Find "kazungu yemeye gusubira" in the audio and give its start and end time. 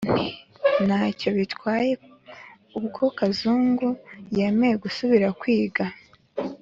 3.17-5.27